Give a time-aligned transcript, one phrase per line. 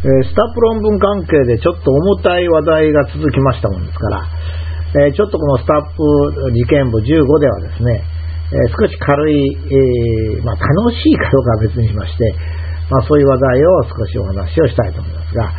[0.00, 4.24] え、スタッフ論文関係でちょっと重たい話題が続きましたもんですから、
[5.08, 8.00] え、ちょっとこのスタッフ事件部15ではですね、
[8.48, 12.34] え、少し軽い、えまあ、楽しいかどうかは別にしまして、
[12.88, 15.52] まあ、そういう話題を少しお話をしたいと思いますが、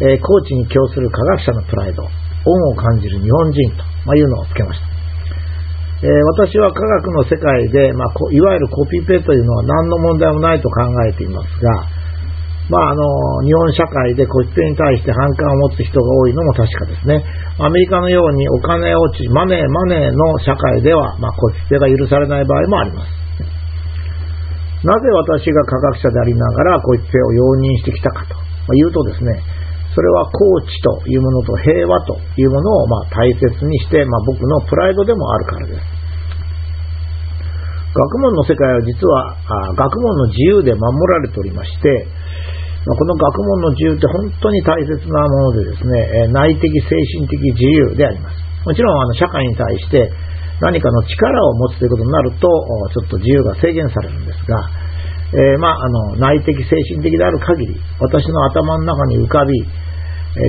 [0.00, 4.86] え高知に供する科学者のプライド、恩を感じる日本人と、まいうのをつけました。
[6.02, 12.01] え私は科学の世界で、まあ、いわゆるコピペというのは何の問題もないと考えていますが、
[12.72, 13.04] まあ、あの、
[13.44, 17.20] 日本社会で個室に対して反感を持つ人が多いのも確かですね。
[17.60, 23.12] アメリカのようにお金落ち、マネー、マネーの社会では、まあ、個室が許されない場合もあります。
[24.88, 29.44] なぜ私が科学者でありながら個室を容認してきたかと、ま言うとですね、
[29.94, 36.02] それはコーチというものと平和というものをま大切にして、まあ、僕のプライドでもあるからです。
[37.92, 39.36] 学問の世界は実は
[39.76, 40.80] 学問の自由で守
[41.12, 42.08] られておりまして、
[42.82, 48.42] この学問の自由って本当に大切なものでですね、内的精神的自由であります。
[48.66, 50.10] もちろんあの社会に対して
[50.60, 54.66] 何かの力を持つということになると、ちょっと自由が制限されるんですが、
[55.32, 59.52] えー、まあ、あの内的精神的である限り、私の頭の中に浮かび、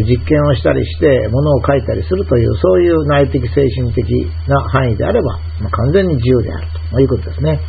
[0.08, 4.08] 実験をしたりして物を書いたりするという、そういう内的精神的
[4.48, 7.60] な範囲であれば、まあ、完全に自由であるということですね。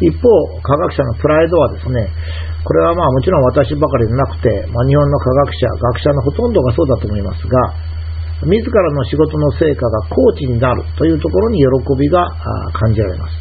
[0.00, 0.28] 一方、
[0.64, 2.08] 科学者のプライドはですね、
[2.64, 7.74] これはまあもちろん私ばかりでなくて、まあ、日本の科学者、学者のほとんどがそうだと思いますが、
[8.48, 11.68] 自らの仕事の成果がコーチになるというところに喜
[12.00, 12.24] びが
[12.72, 13.36] 感じられます。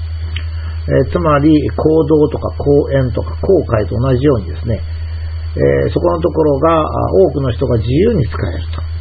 [0.90, 4.82] え、つまり、行動とか講演とか後悔と同じようにですね、
[5.56, 9.00] え、そこのところが多くの人が自由に使えると。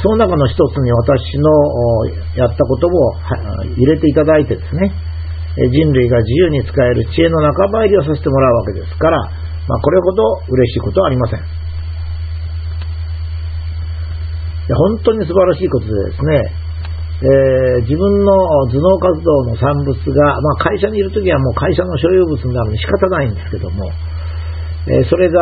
[0.00, 1.50] その中の一つに私の
[2.36, 2.90] やったことを
[3.76, 4.92] 入れていただいてですね、
[5.56, 9.20] 人類が自由に使える知恵の仲間入りをさせてもらうわけですから、
[9.68, 11.40] まあ、これほど嬉しいことはありません。
[14.72, 16.62] 本当に素晴らしいことでですね、
[17.22, 18.32] えー、自分の
[18.70, 23.90] 頭脳活動の産物が、まあ、会社にいるときはもう会社の所有物になるのに仕方ないんですけども、
[24.88, 25.38] えー、それが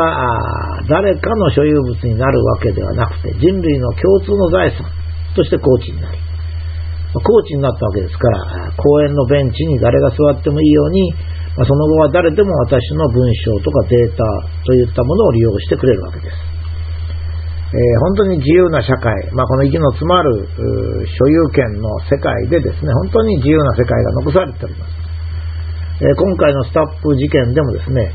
[0.89, 4.85] 誰かの所有物になるわけではなくて、人類の共通の財産
[5.37, 6.19] としてコーチになり、
[7.19, 11.13] コーチになったわけですから、公園のベンチに誰が座ってもいいように、
[11.59, 14.23] その後は誰でも私の文章とかデータ
[14.65, 16.61] といったものを利用してくれるわけです。
[17.71, 20.47] えー、本当に自由な社会、まあ、この息の詰まる
[21.07, 24.91] 所有権の世界でですね、本当に自由な世界が残されております。
[26.03, 28.11] えー、今回のスタッフ事件でもですね、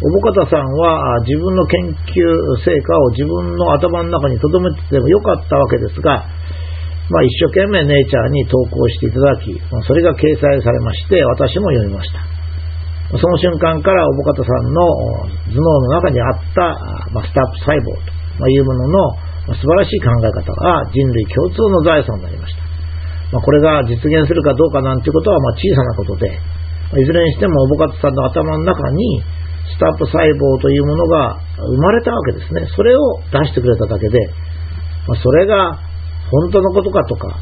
[0.00, 1.80] 小保方さんは自分の研
[2.12, 2.20] 究
[2.60, 6.24] 成果を自分の頭の中に留めててもよかったわけですが、
[7.06, 9.54] まあ、一生懸命ネイチャーに投稿していただき、
[9.86, 12.18] それが掲載されまして、私も読みました。
[13.14, 14.82] その瞬間から小保方さんの
[15.54, 16.74] 頭脳の中にあった、
[17.14, 17.94] まあ、スタップ細胞
[18.42, 22.66] というものの素晴らしい考え方が人類共通の財産になりました。
[23.30, 26.34] まあ、これが実現するかどうかなんていうことはま小さなことで、
[26.98, 29.22] いずれにしても小保方さんの頭の中に
[29.70, 32.66] スタップ細胞というものが生まれたわけですね。
[32.74, 34.18] それを出してくれただけで、
[35.06, 35.78] まあ、それが
[36.30, 37.36] 本当のことかとか、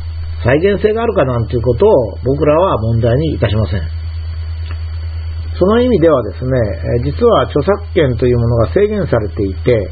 [0.44, 3.82] 再現性があるかなんていうことを僕らは問題にいたしません。
[5.58, 6.50] その意味ではですね、
[7.04, 9.88] 実は著作権というものが制限されていて、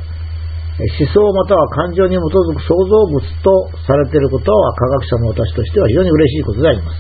[0.83, 6.97] 思想または感情に基づく創造物とされていることは科学者の私としては非常に嬉しいことであります。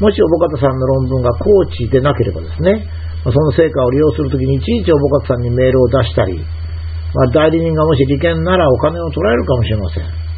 [0.00, 2.86] もし小保方さんの論文がコーチでなければですね、
[3.24, 10.29] その成果を利用するときにいちいち小保方さんにメールを出したり、まあ、代理人がもし利権ならお金を取られるかもしれません。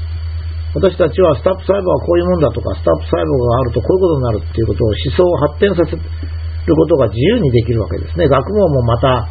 [0.72, 8.25] 私たちはスタップ細胞はこういうもんだとか、スタップ細胞があるとこういうことになるっていうことを思想を発展させることが自由にできるわけですね。
[8.28, 9.28] 学問もまた、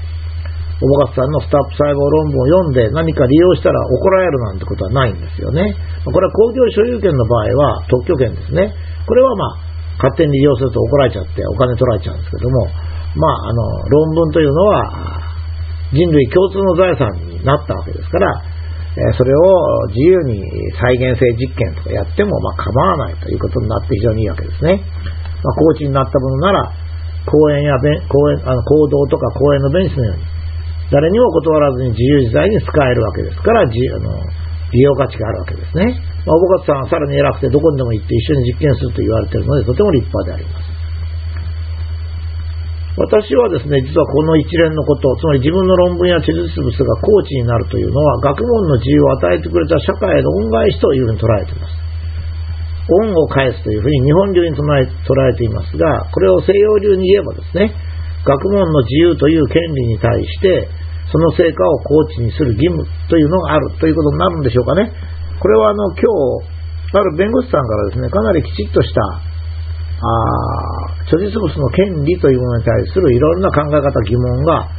[0.82, 5.78] 小保勝さんのスタップ細胞論文を読んで何か利用したら怒られるなんてことはないんですよね。
[6.06, 8.74] これは工業所有権の場合は特許権ですね。
[9.06, 9.72] これはまあ、
[10.02, 12.66] 勝手に利用すると怒られちゃってお金取られちゃうんですけども、
[13.14, 15.22] まあ、あの、論文というのは
[15.94, 18.42] 人類共通の財産になったわけですから、
[18.92, 20.44] それを自由に
[20.76, 24.84] 再現性実験とかやってもま構わないということになって非常にいいわけですね。
[25.44, 26.72] まあ、コーチになったものなら、
[27.26, 27.78] 講演や
[28.10, 30.24] 講演あの行動とか講演のベンチのように、
[30.92, 33.70] 誰にも断らずに自由自在に使えるわけですから、あの
[34.72, 35.96] 利用価値があるわけですね。
[36.26, 40.71] まあ、小保さんはさらに偉くてどこにでも行って一緒に実験すると言われているので、とても立派であります。
[42.98, 51.82] 私はですね、実はこの一連のこと、つまり自分の論文や地図物がコーチになるというのは、学問の自由を与えてくれた社会への恩返しというふうに捉えています。
[52.92, 57.72] 恩を返すというふうに日本流に捉え捉えていますが、これを西洋流に言えばですね、
[58.26, 60.68] 学問の自由という権利に対して、
[61.12, 64.92] その成果をコーチにする義務というのがあるということになるんでしょうかね。
[65.40, 66.04] これはあの今
[66.44, 70.81] 日、ある弁護士さんからですね、かなりきちっとしたあ
[71.12, 74.72] 所持物の権利というものに対するいろんな考え方、疑問が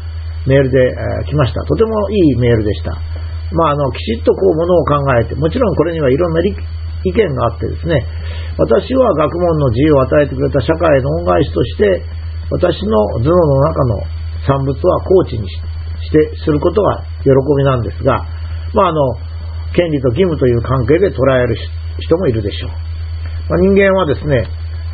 [0.48, 1.60] メールで、えー、来ました。
[1.68, 2.96] とてもいいメールでした。
[3.52, 8.00] まあ、あのきちっとこうものを考えて、もちろんこれにはいろんな意見があってですね、
[8.56, 12.02] 私は学問の自由を与えてくれた社会の恩返しとして、
[12.48, 14.00] 私の頭脳の中の
[14.48, 18.24] 産物はコーチにしてすることが喜びなんですが、
[18.74, 19.14] まあ、あの
[19.76, 21.56] 権利と義務という関係で捉える
[22.00, 22.70] 人もいるでしょう。
[23.48, 24.48] まあ、人間はですね、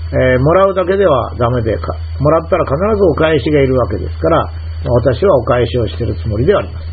[0.09, 4.41] えー、もらうだけではダメでか、もらったら必ずお返しがいるわけですから、
[5.05, 6.87] 私はお返しをしているつもりであります。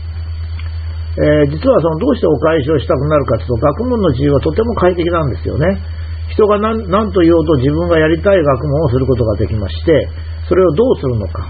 [1.15, 5.79] えー、実はそのどうしてお返しをしたくなるかというと、学問の自由はとても快適なんですよね。
[6.27, 10.09] 人が何何と言おうと自分がやりたい学問をすることができまして、
[10.49, 11.47] それをどうするのか、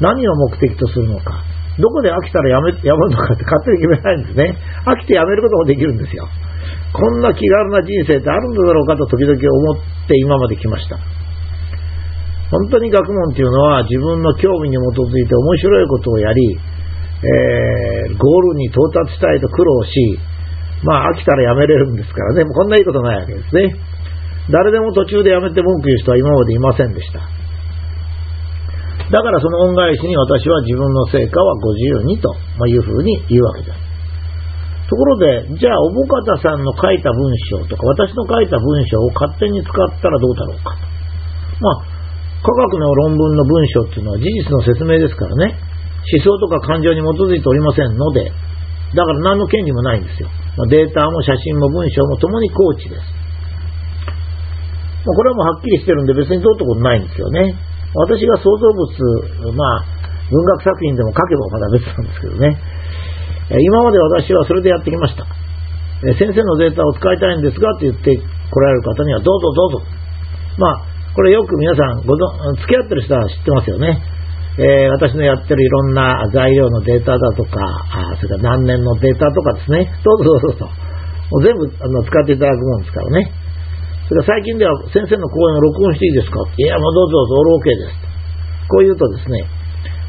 [0.00, 1.44] 何を目的とするのか、
[1.78, 4.58] どこで飽きたらやめやめるのかって勝手に決めないんですね。
[4.86, 6.26] 飽きてやめることもできるんですよ。
[6.94, 10.96] こんな気軽な人生ってあるんだろうかと時々思って今まで来ました。
[12.54, 20.18] 本当に学問っていうのは自分の興味に基づいて面白いことをやり、えー、ゴールに到達したいと苦労し、
[20.86, 23.74] まあ飽きたらやめれるんですからね、もうこんないいことないわけですね。
[24.54, 27.18] 誰でも途中でやめて文句言う人は今までいませんでした。
[29.10, 32.34] だからその恩返しに私は自分の成果はご自由にと
[32.68, 33.83] いうふうに言うわけです。
[34.88, 40.76] ところで、じゃあ、おぼかたさんの書いた文章とか、私の書いた文章を勝手に使ったらどうだろうか。
[41.60, 41.94] まあ、
[42.44, 45.56] 科学の論文の文章っていうのは事実の説明ですからね。
[46.04, 48.28] 思想とか感情に基づいておりませんので、
[48.94, 50.28] だから何の権利もないんですよ。
[50.60, 53.00] まあデータも写真も文章もともにコーチです。
[55.08, 57.56] まあこれはもうはっきりしてるんで別にどうってことないんですよね。
[57.94, 59.84] 私が創造物、まあ、
[60.30, 62.58] 文学作品でも書けばまだ別なんですけどね。
[63.50, 65.26] 今まで私はそれでやってきました。
[66.16, 69.86] 先生のデータを使いたいんですがって言って来られる方にはどうぞどうぞ。
[70.58, 74.02] まあ、これよく皆さんご付き合ってる人は知ってますよね。
[74.54, 77.58] えー、私のやってるいろんな材料のデータだとか、
[77.90, 83.32] あそれから何年のデータとかですね、どうぞどうぞと、もう全部あの使っていただくもんですからね。
[84.06, 88.06] それから最近では先生の講演を録音していいですかいや、もうどうぞどうぞ、オール OK ですと。
[88.68, 89.42] こう言うとですね、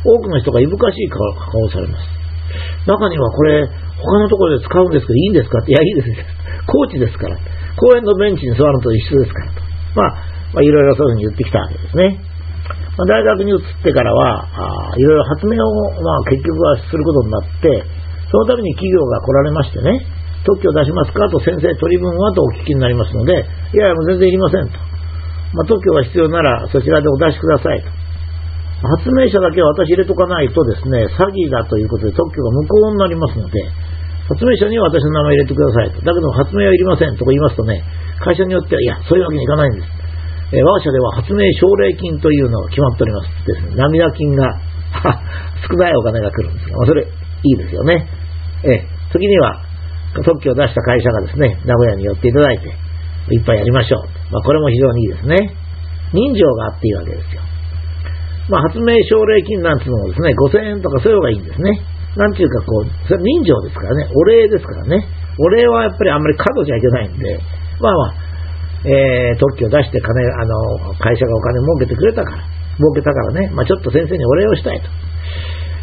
[0.05, 1.21] 多くの人がいぶかしい顔
[1.61, 2.24] をされます。
[2.85, 6.25] 中にはこれ、他のところで使うんですけどいいんですかって、いや、いいですね。
[6.67, 7.37] コーチですから。
[7.77, 9.61] 公園のベンチに座るのと一緒ですからと。
[9.95, 10.09] まあ、
[10.53, 12.21] まあ、いろいろそういうふうに言ってきたわけですね。
[12.97, 14.47] まあ、大学に移ってからは、
[14.91, 17.83] あいろいろ発明を、まあ、結局はすることになって、
[18.31, 20.05] そのために企業が来られましてね、
[20.45, 23.33] 特許を出しますかと先生取り分はとお聞きになりますので、
[23.73, 24.77] いやいや、もう全然いりませんと。
[25.53, 28.04] まあ、特許が必要ならそちらでお出しくださいと。
[28.83, 33.63] 発明者だけは私入れとかないとですね、詐欺だということで特許が無効になりますので、
[34.27, 36.01] 発明者には私の名前入れてくださいと。
[36.01, 37.83] だけど発明はいりませんとか言いますとね、
[38.19, 39.87] 会社によっては、いや、そういうわけにいかないんです。
[40.53, 44.45] えー、我が社では発明奨励金というのが決まっておりますですね、涙金が
[45.67, 48.07] 少ないお金が来るんですが、まあ、それいいですよね。
[48.63, 49.61] えー、時には
[50.23, 52.67] 特許を出した会社がですね、名古屋に寄っていただいて、
[53.33, 54.33] いっぱいやりましょう。
[54.33, 55.55] まあ、これも非常にいいですね。
[56.13, 57.41] 人情があっていいわけですよ。
[58.49, 61.81] まあ、発明奨励金なんていうのもですね、5000円とかそういうのがいいんですね。
[62.15, 65.03] なんていうかこう、それ人情ですからね、お礼ですからね。
[65.37, 67.39] お礼はやっぱりあんまり過度じゃいけないんで、
[67.81, 68.13] まあまあ、
[68.87, 72.43] えー、特許を出して金、あの、会社がお金儲けてくれたから、
[72.77, 74.87] 儲けたからね、まあちょっと先生にお礼をしたいと。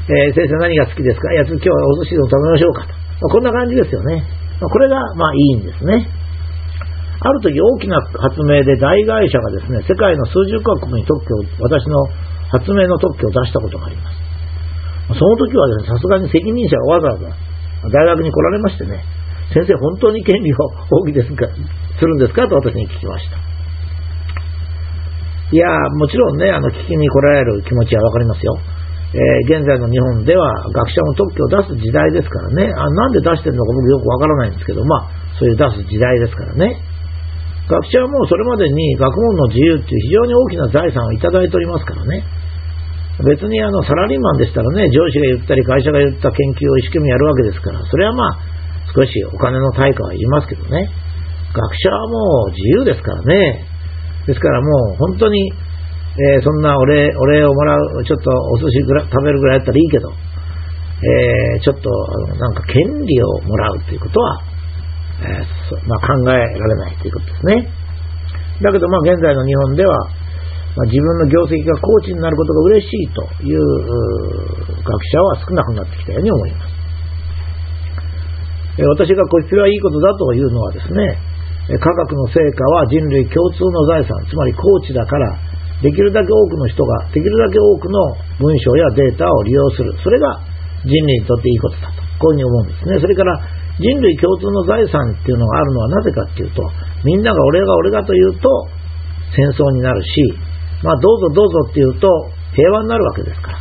[0.09, 1.33] えー、先生何が好きですか？
[1.35, 2.89] いや、今日はお寿司でも食べましょうかと。
[2.89, 4.23] まあ、こんな感じですよね。
[4.63, 6.07] まあ、これが、まあいいんですね。
[7.21, 12.03] ある時大きな発明で大会社がですね、世界の数十カ国に特許を、私の
[12.53, 14.21] 発明の特許を出したことがあります。
[15.19, 19.03] その時はですね、さすがに責任者がわざわざ大学に来られましてね、
[19.53, 20.57] 先生本当に権利を
[20.89, 21.49] 放棄ですか、
[21.99, 22.47] するんですか？
[22.47, 23.37] と私に聞きました。
[25.53, 25.69] いや
[26.01, 28.57] もちろんね、あの、聞きに来られる気持ちはわかりますよ。
[29.13, 36.81] えー、現在の日本では学者も特許を出す時代ですからね、あなんで出してるのか僕よくわからないんですけど、まあ、そういう出す時代ですからね。
[37.69, 42.25] 学者はもうそれまでに学問の自由っていう非常に大きな財産をいただいておりますからね。
[43.21, 48.39] 別にあのサラリーマンでしたらね、上司が言ったり会社が言った研究を一生懸命やるわけですから、それはまあ、
[48.95, 50.89] 少しお金の対価は言いますけどね。
[51.53, 53.69] 学者はもう自由ですからね。
[54.27, 64.41] ですからもう本当に、えー、そんなお礼お礼をもらう、ちょっとお寿司ぐら食べるぐらいだったらいいけど、えー、ちょっとあのなんか権利をもらうということは、
[65.21, 67.69] えーまあ、考えられないということですね。
[68.63, 69.97] だけどまあ現在の日本では、
[70.73, 73.61] まあ、自分の業績がコーチになることが嬉しいという
[74.81, 76.83] 学者は少なくなってきたように思います。
[78.81, 85.37] 私がこっちはいいことだというのはですね、科学の成果は人類共通の財産、つまりコーチだから、
[85.83, 89.93] できるだけ多くの人が、できるだけ多くの文章やデータを利用する。
[90.03, 90.41] それが
[90.85, 93.01] 人類にとっていいことだと、こういうふうに思うんですね。
[93.01, 93.37] それから、
[93.79, 96.63] 人類共通の財産っていうのがあるのはなぜかっていうと、
[97.05, 98.49] みんなが俺が俺がというと
[99.35, 100.09] 戦争になるし、
[100.83, 102.09] まあどうぞどうぞっていうと
[102.55, 103.59] 平和になるわけですから。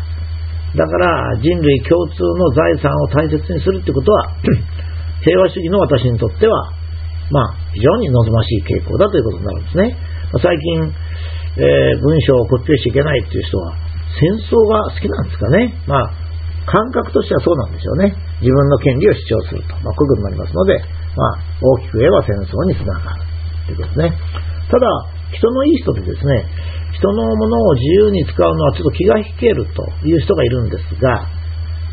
[0.72, 4.36] だから人類共通の財産を大切にするってことは、
[5.22, 6.72] 平和主義の私にとっては、
[7.30, 9.98] まあ非常に望ましい傾向だということになるんですね。
[10.42, 10.94] 最近、
[11.58, 13.76] えー、文章をコピペしちゃいけないっていう人は
[14.20, 15.74] 戦争が好きなんですかね。
[15.88, 16.22] まあ
[16.66, 18.16] 感覚としてはそうなんでしょうね。
[18.40, 19.74] 自分の権利を主張すると。
[19.82, 20.78] まあ、こういうことになりますので、
[21.18, 23.24] まあ、大きく言えば戦争につながる
[23.66, 24.14] ということですね。
[24.70, 24.88] ただ、
[25.34, 26.46] 人のいい人でですね、
[27.02, 31.26] 人のものを自由に使うのはちょっと気が引けるという人がいるんですが、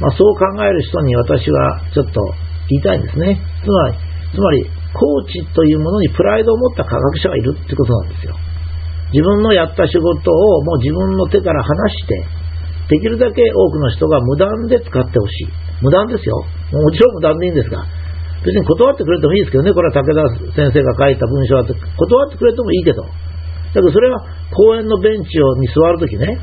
[0.04, 2.20] まあ、そう考える人に私はちょっと
[2.68, 3.40] 言いたいんですね。
[3.64, 3.96] つまり、
[4.36, 8.36] つまり、コーチというものにプライドを持った科学者がいるってことなんですよ。
[9.12, 12.24] 自分のやった仕事をもう自分の手から離して、
[12.88, 15.48] できるだけ多くの人が無断で使ってほしい。
[15.80, 16.36] 無断ですよ。
[16.72, 17.84] もちろん無断でいいんですが、
[18.44, 23.04] 別に断ってくれてもいいですけどね、これは武田先生が書いた文章だって、断ってくれてもいいけど、
[23.75, 24.18] だけどそれは
[24.54, 26.38] 公園のベンチをに座るときね、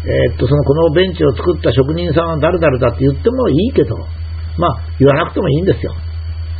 [0.00, 3.96] えー、っと、そのこのベンチを作った職人さんは誰々だって言ってもいいけど、
[4.56, 5.92] まあ、言わなくてもいいんですよ。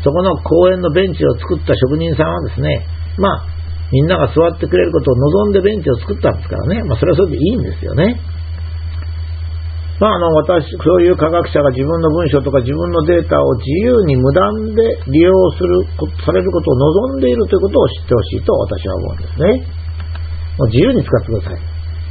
[0.05, 2.85] そこの公園のベンチを作った職人さんはですね、
[3.17, 3.45] まあ、
[3.93, 8.21] みんなが座ってくれることを望んでベンチを作ったんですからね、まあ、それはそれでいいんですよね。
[10.01, 14.81] まあ、あの私、そういう科学者が自分の文章とか自分のデータを自由に無断で
[15.13, 15.85] 利用する、
[16.25, 16.75] されることを
[17.13, 19.81] 望んでいるということを知ってほしいと私は思うんですね。
[20.61, 21.61] もう自由に使ってください。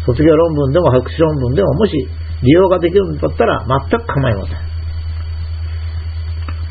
[0.10, 1.94] 卒業論文でも博士論文でももし
[2.41, 4.58] 利用ができるんだったら全く構いません。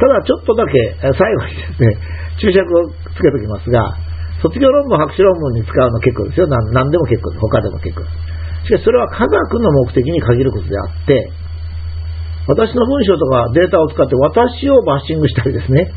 [0.03, 0.75] ただちょっとだけ
[1.15, 1.95] 最後にですね、
[2.43, 3.95] 注釈をつけておきますが、
[4.43, 6.47] 卒業論文、博士論文に使うの結構ですよ。
[6.47, 7.41] 何でも結構です。
[7.47, 8.15] 他でも結構です。
[8.67, 11.31] しかしそれは科学の目的に限ることであって、
[12.47, 15.91] 私の文章とかデータを使って私をバッシングしたりですね、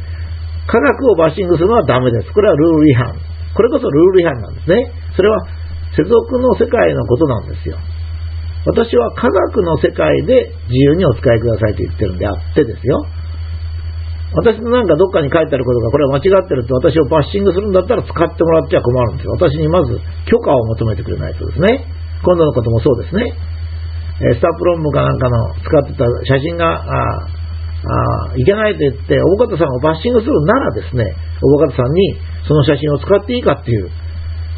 [0.67, 2.33] 科学をバッシングするのはダメです。
[2.33, 3.17] これはルール違反。
[3.55, 4.93] これこそルール違反なんですね。
[5.15, 5.41] それは
[5.97, 7.77] 世俗の世界のことなんですよ。
[8.65, 13.03] 私は科学の世界で自由にお使いくださいと言ってるんであってですよ。
[14.31, 19.31] 私のなんかどっかに書いてあることがこれは間違ってるって私をバッシングするんだったら使ってもらっては困るんですよ。
[19.33, 21.83] 私にまず許可を求めてくれないとですね。
[22.23, 23.33] 今度のこともそうですね。
[24.21, 27.31] えスタップ論文かなんかの使ってた写真が、あ
[28.29, 31.03] あいけないと言って、大方さんをバッシングするならですね、
[31.41, 32.13] 大方さんに
[32.47, 33.89] その写真を使っていいかっていう、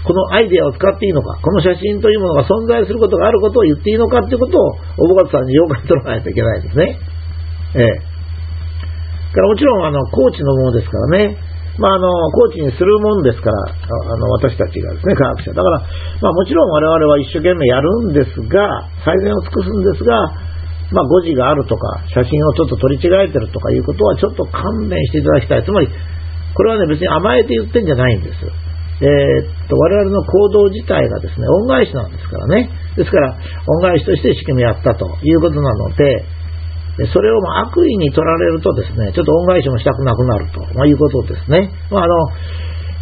[0.03, 6.99] このアイデアを使っていいのか、この写真というものが存在することがあることを言っていいのかっていうことを、大方さんに了解取らないといけないですね。
[7.75, 8.13] ええ。
[9.33, 11.37] からもちろん、あの、コーチのものですからね、
[11.79, 15.53] まあ、あの、コーチにするもんですから、あの、私たちがですね、科学者。
[15.53, 15.79] だから、
[16.21, 20.21] まあ、もちろん我々は一生懸命やるんですが、最善を尽くすんですが、
[20.93, 25.63] まあ、誤字があるとか、写真をちょっと取り違えてるとかいうことはちょっと勘弁していただきたい。
[25.65, 25.89] つまり、
[26.53, 28.37] これはね、別に甘えて言ってんじゃないんです。
[29.01, 32.69] えー、っと、我々の行動自体がですね、恩返しなんですからね。
[32.95, 36.25] ですから、恩返しとして一生懸命やったということなので、
[37.11, 41.73] それを悪意に取られるとですね、ちょっと恩返しもしたくなくなると、まあ、いうことですね。
[41.89, 42.13] まあ、あの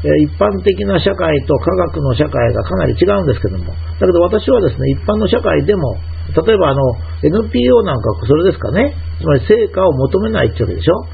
[0.02, 5.94] 一般的な社会と科学の社会がかなり違うんですけども、だけど私はですね、一般の社会でも、
[6.34, 6.82] 例えばあの
[7.22, 11.06] NPO なんかそれですかね、つまり成果を求めないってわけでしょ。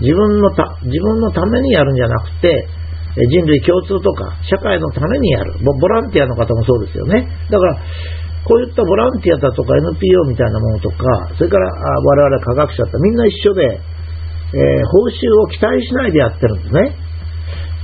[0.00, 2.66] 自分のた自分のためにやるんじゃなくて、
[3.16, 5.88] 人類共通とか社会のためにやるボ。
[5.88, 7.28] ランティアの方もそうですよね。
[7.50, 7.76] だから、
[8.48, 10.96] こういったボランティアだとか NPO みたいなものとか、
[11.36, 13.80] それから我々科学者ってみんな一緒で、
[14.52, 16.96] えー、報酬を期待しないでやってるんですね。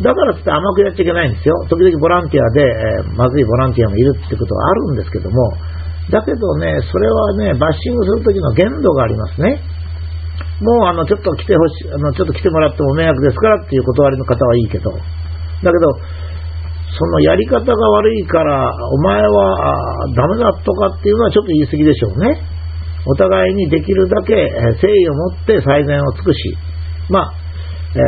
[0.02, 1.54] だからって甘くやっちゃいけないんですよ。
[1.68, 5.36] 時々ボランティアで、えー、まずいボランティアもいるってことはあるんですけども、
[6.10, 9.60] だけどね、それはね、バッシングするときの限度がありますね。
[10.60, 15.94] もうあの、ちょっと来てほしい、あの、ちょっと来てもらっても迷惑ですからっていう断りの方はいいけど、だけど、
[16.98, 22.42] そのやり方が悪いから、お前はダメだとかっていうのはちょっと言い過ぎでしょうね。
[23.06, 26.56] お互いにできるだけ誠意を持って最善を尽くし、
[27.08, 27.32] まあ、
[27.94, 28.02] えー、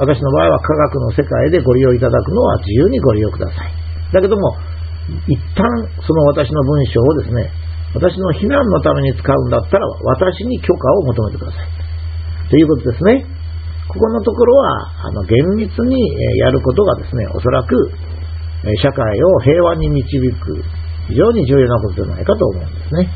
[0.00, 3.72] 私の場合は科学の世界でご利用いただくのは自由にご利用ください。
[4.12, 4.56] だけども、
[5.26, 5.66] 一旦
[6.02, 7.50] その私の文章をですね、
[7.94, 9.86] 私の避難のために使うんだったら、
[10.20, 11.75] 私に許可を求めてください。
[12.50, 13.26] ということですね。
[13.88, 17.74] ここのところは、あの、厳密にやることがですね、おそらく
[18.82, 20.62] 社会を平和に導く
[21.08, 23.08] 非常に重要なことじゃないかと思うんですね。